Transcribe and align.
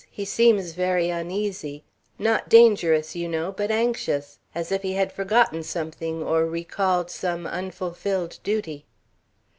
He 0.09 0.25
seems 0.25 0.71
very 0.71 1.11
uneasy; 1.11 1.83
not 2.17 2.49
dangerous, 2.49 3.15
you 3.15 3.27
know, 3.29 3.51
but 3.51 3.69
anxious; 3.69 4.39
as 4.55 4.71
if 4.71 4.81
he 4.81 4.93
had 4.93 5.11
forgotten 5.13 5.61
something 5.61 6.23
or 6.23 6.47
recalled 6.47 7.11
some 7.11 7.45
unfulfilled 7.45 8.39
duty." 8.43 8.87